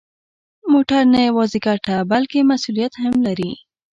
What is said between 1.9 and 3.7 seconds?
بلکه مسؤلیت هم لري.